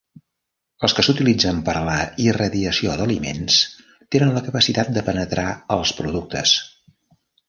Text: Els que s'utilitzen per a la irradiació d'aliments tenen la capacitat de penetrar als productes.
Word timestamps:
Els 0.85 0.93
que 0.99 1.03
s'utilitzen 1.07 1.57
per 1.67 1.73
a 1.81 1.83
la 1.89 1.97
irradiació 2.23 2.95
d'aliments 3.01 3.57
tenen 4.15 4.33
la 4.39 4.43
capacitat 4.47 4.89
de 4.97 5.05
penetrar 5.11 5.45
als 5.77 5.93
productes. 6.01 6.55